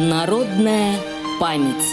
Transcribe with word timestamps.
Народная 0.00 0.94
память. 1.38 1.84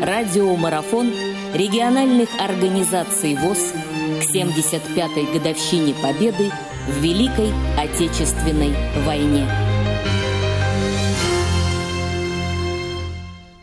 Радиомарафон 0.00 1.08
региональных 1.52 2.30
организаций 2.40 3.34
ВОЗ 3.36 3.74
к 4.16 4.34
75-й 4.34 5.36
годовщине 5.36 5.92
Победы 6.00 6.48
в 6.88 7.04
Великой 7.04 7.52
Отечественной 7.76 8.72
войне. 9.04 9.44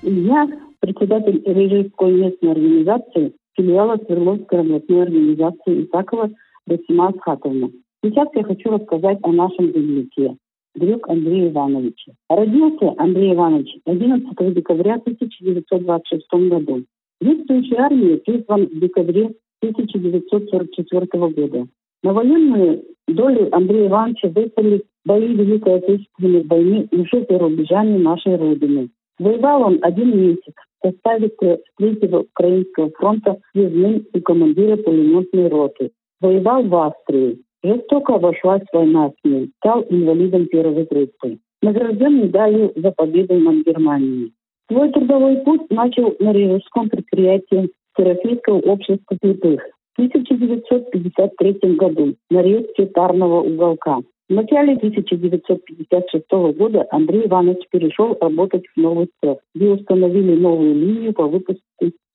Я 0.04 0.48
председатель 0.80 1.42
Рижской 1.44 2.12
местной 2.12 2.52
организации 2.52 3.34
филиала 3.58 3.98
Свердловской 3.98 4.60
областной 4.60 5.02
организации 5.02 5.86
Исакова 5.88 6.30
Расима 6.68 7.08
Асхатовна. 7.08 7.72
Сейчас 8.04 8.28
я 8.36 8.44
хочу 8.44 8.70
рассказать 8.70 9.18
о 9.24 9.32
нашем 9.32 9.74
земляке, 9.74 10.38
Дрюк 10.76 11.10
Андрей 11.10 11.50
Иванович. 11.50 12.06
Родился 12.30 12.94
Андрей 12.98 13.34
Иванович 13.34 13.78
11 13.86 14.54
декабря 14.54 14.96
1926 14.96 16.26
году. 16.50 16.84
Действующей 17.22 17.76
армии 17.76 18.16
призван 18.18 18.68
в 18.68 18.80
декабре 18.80 19.32
1944 19.62 21.08
года. 21.32 21.68
На 22.02 22.14
военную 22.14 22.84
долю 23.08 23.50
Андрея 23.54 23.88
Ивановича 23.88 24.30
выпали 24.30 24.84
бои 25.04 25.34
Великой 25.34 25.76
Отечественной 25.76 26.44
войны 26.44 26.88
уже 26.92 27.26
за 27.30 27.38
рубежами 27.38 27.98
нашей 27.98 28.38
Родины. 28.38 28.90
Воевал 29.18 29.64
он 29.64 29.80
один 29.82 30.18
месяц 30.18 30.54
в 30.82 30.88
составе 30.88 31.30
Третьего 31.78 32.20
Украинского 32.20 32.90
фронта 32.92 33.38
связным 33.52 34.06
у 34.14 34.22
командира 34.22 34.78
пулеметной 34.78 35.50
роты. 35.50 35.92
Воевал 36.22 36.64
в 36.64 36.76
Австрии. 36.76 37.40
Жестоко 37.64 38.16
обошлась 38.16 38.64
война 38.72 39.10
с 39.10 39.28
ним. 39.28 39.52
Стал 39.58 39.86
инвалидом 39.90 40.46
первой 40.48 40.86
группы. 40.86 41.40
Награжден 41.62 42.24
медалью 42.24 42.72
за 42.76 42.92
победу 42.92 43.34
над 43.36 43.66
Германией. 43.66 44.32
Свой 44.72 44.92
трудовой 44.92 45.38
путь 45.38 45.70
начал 45.70 46.16
на 46.20 46.32
рижском 46.32 46.90
предприятии 46.90 47.70
Всероссийского 47.94 48.60
общества 48.60 49.18
слепых 49.22 49.62
в 49.98 50.02
1953 50.02 51.76
году 51.76 52.16
на 52.30 52.42
рейсе 52.42 52.86
Тарного 52.86 53.42
уголка. 53.42 54.00
В 54.30 54.34
начале 54.36 54.74
1956 54.74 56.26
года 56.56 56.86
Андрей 56.92 57.26
Иванович 57.26 57.66
перешел 57.72 58.16
работать 58.22 58.64
в 58.68 58.80
новый 58.80 59.10
цех, 59.24 59.40
где 59.56 59.70
установили 59.70 60.36
новую 60.36 60.76
линию 60.76 61.14
по 61.14 61.26
выпуску 61.26 61.64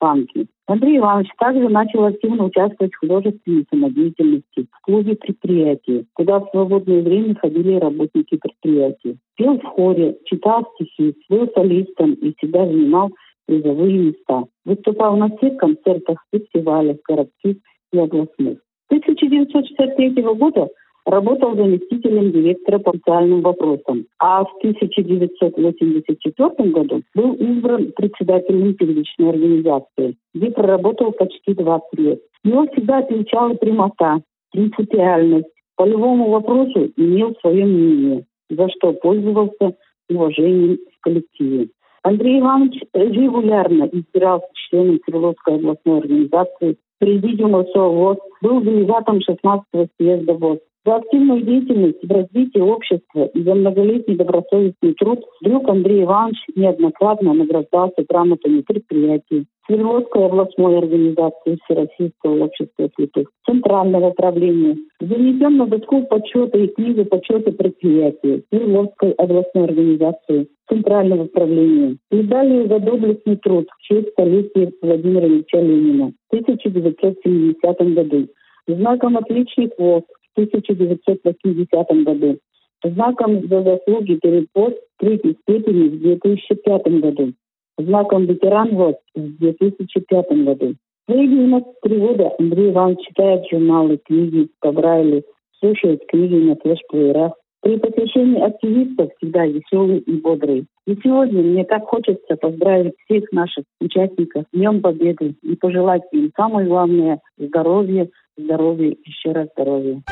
банки. 0.01 0.47
Андрей 0.67 0.99
Иванович 0.99 1.31
также 1.41 1.69
начал 1.69 2.05
активно 2.05 2.45
участвовать 2.45 2.95
в 2.95 3.01
художественной 3.01 3.67
самодеятельности 3.69 4.69
в 4.71 4.81
клубе 4.83 5.17
предприятия, 5.17 6.05
куда 6.13 6.39
в 6.39 6.51
свободное 6.53 7.03
время 7.03 7.35
ходили 7.35 7.81
работники 7.81 8.37
предприятия. 8.37 9.17
Пел 9.37 9.59
в 9.59 9.65
хоре, 9.65 10.17
читал 10.27 10.65
стихи, 10.75 11.17
был 11.29 11.51
солистом 11.53 12.13
и 12.13 12.33
всегда 12.37 12.65
занимал 12.65 13.11
призовые 13.47 13.99
места. 13.99 14.45
Выступал 14.65 15.17
на 15.17 15.37
всех 15.37 15.57
концертах, 15.57 16.25
фестивалях, 16.33 16.99
городских 17.09 17.57
и 17.93 17.99
областных. 17.99 18.59
С 18.89 18.93
1963 18.93 20.23
года 20.23 20.69
работал 21.07 21.57
заместителем 21.57 22.33
директора 22.33 22.79
по 22.79 22.93
социальным 22.93 23.43
вопросам, 23.43 24.07
а 24.19 24.45
в 24.45 24.57
1984 24.59 26.71
году 26.71 27.03
был 27.15 27.35
избран 27.35 27.93
председателем 27.95 28.75
первичной 28.75 29.31
организации, 29.31 30.17
где 30.35 30.51
проработал 30.51 31.13
почти 31.13 31.55
20 31.55 31.99
лет. 31.99 32.21
Его 32.45 32.67
всегда 32.69 32.99
отличала 32.99 33.55
прямота, 33.55 34.21
принципиальность, 34.53 35.49
по 35.77 35.85
любому 35.85 36.31
вопросу 36.31 36.93
имел 36.97 37.35
свое 37.41 37.65
мнение, 37.65 38.25
за 38.49 38.69
что 38.71 38.93
пользовался 38.93 39.75
уважением 40.09 40.79
в 40.97 41.01
коллективе. 41.01 41.69
Андрей 42.03 42.41
Иванович 42.41 42.83
регулярно 42.93 43.85
избирался 43.85 44.47
членом 44.69 45.01
Свердловской 45.05 45.55
областной 45.55 45.99
организации, 45.99 46.77
президиума 46.99 47.65
СОВОЗ, 47.73 48.19
был 48.43 48.61
делегатом 48.61 49.19
16-го 49.19 49.87
съезда 49.97 50.35
ВОЗ, 50.35 50.59
за 50.85 50.97
активную 50.97 51.43
деятельность 51.43 52.03
в 52.03 52.11
развитии 52.11 52.61
общества 52.61 53.27
и 53.33 53.43
за 53.43 53.55
многолетний 53.55 54.17
добросовестный 54.17 54.95
труд. 54.95 55.21
Друг 55.41 55.69
Андрей 55.69 56.03
Иванович 56.03 56.39
неоднократно 56.55 57.33
награждался 57.33 58.05
грамотами 58.09 58.61
предприятий, 58.61 59.47
Свердловской 59.67 60.27
областной 60.27 60.79
организации 60.79 61.59
Всероссийского 61.65 62.45
общества 62.45 62.91
слепых, 62.97 63.29
Центрального 63.47 64.11
правления, 64.11 64.77
занесен 65.01 65.57
на 65.57 65.67
доску 65.67 66.03
почета 66.03 66.59
и 66.59 66.67
книгу 66.69 67.07
почета 67.07 67.51
предприятия 67.51 68.43
Свердловской 68.51 69.13
областной 69.13 69.65
организации 69.65 70.49
Центрального 70.69 71.25
правления, 71.27 71.97
медалью 72.11 72.69
за 72.69 72.79
доблестный 72.79 73.37
труд 73.37 73.67
в 73.71 73.83
честь 73.83 74.11
столетия 74.11 74.71
Владимира 74.83 75.27
Ильича 75.27 75.61
Ленина 75.61 76.13
в 76.31 76.35
1970 76.35 77.95
году, 77.95 78.29
знаком 78.67 79.17
отличий 79.17 79.71
ВОЗ 79.79 80.05
1980 80.37 82.05
году, 82.05 82.39
знаком 82.83 83.47
за 83.49 83.63
заслуги 83.63 84.15
перед 84.17 84.51
пост 84.53 84.77
третьей 84.99 85.37
степени 85.43 85.89
в 85.89 86.01
2005 86.01 86.83
году, 87.01 87.33
знаком 87.79 88.27
ветеран 88.27 88.75
ВОЗ 88.75 88.97
в 89.15 89.39
2005 89.39 90.27
году. 90.45 90.75
Свои 91.07 91.29
93 91.29 91.99
года 91.99 92.33
Андрей 92.39 92.71
Иванович 92.71 93.07
читает 93.07 93.45
журналы, 93.51 93.99
книги 93.99 94.49
по 94.61 94.73
Брайлю, 94.73 95.23
слушает 95.61 96.03
книги 96.09 96.37
на 96.37 96.57
флеш-плеерах. 96.57 97.33
При 97.61 97.79
посещении 97.79 98.43
активистов 98.43 99.11
всегда 99.17 99.47
веселый 99.47 99.99
и 99.99 100.13
бодрый. 100.21 100.67
И 100.87 100.95
сегодня 101.03 101.43
мне 101.43 101.65
так 101.65 101.85
хочется 101.85 102.37
поздравить 102.37 102.93
всех 103.05 103.33
наших 103.33 103.65
участников 103.81 104.45
с 104.45 104.57
Днем 104.57 104.83
Победы 104.83 105.35
и 105.43 105.57
пожелать 105.57 106.03
им 106.13 106.31
самое 106.37 106.69
главное– 106.69 107.21
здоровья, 107.39 108.09
здоровья, 108.37 108.95
еще 109.05 109.33
раз 109.33 109.49
здоровья. 109.55 110.03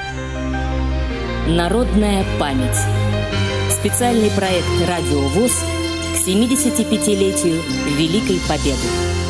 Народная 1.49 2.25
память. 2.39 2.79
Специальный 3.71 4.31
проект 4.37 4.67
«Радио 4.89 5.21
ВОЗ» 5.21 5.65
к 6.15 6.29
75-летию 6.29 7.61
Великой 7.99 8.39
Победы. 8.49 9.22